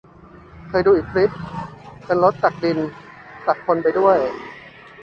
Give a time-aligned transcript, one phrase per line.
[0.69, 1.31] เคยดูอีกคลิป
[2.05, 2.77] เป็นรถตักดิน
[3.47, 4.17] ตักคนไปด้วย